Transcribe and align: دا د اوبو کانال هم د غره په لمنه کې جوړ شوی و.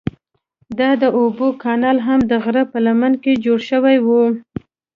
دا 0.79 0.89
د 1.01 1.03
اوبو 1.19 1.47
کانال 1.63 1.97
هم 2.07 2.19
د 2.31 2.33
غره 2.43 2.63
په 2.71 2.77
لمنه 2.85 3.17
کې 3.23 3.41
جوړ 3.45 3.59
شوی 3.69 3.97
و. 4.05 4.07